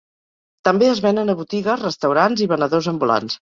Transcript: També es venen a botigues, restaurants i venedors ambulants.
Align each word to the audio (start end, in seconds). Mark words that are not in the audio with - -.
També 0.67 0.87
es 0.93 1.01
venen 1.07 1.29
a 1.35 1.35
botigues, 1.43 1.85
restaurants 1.87 2.45
i 2.47 2.51
venedors 2.57 2.91
ambulants. 2.97 3.41